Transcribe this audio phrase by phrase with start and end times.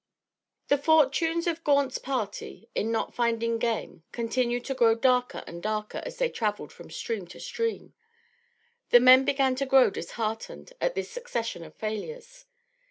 [0.69, 6.01] The fortunes of Gaunt's party in not finding game continued to grow darker and darker
[6.03, 7.93] as they traveled from stream to stream.
[8.89, 12.47] The men began to grow disheartened at this succession of failures.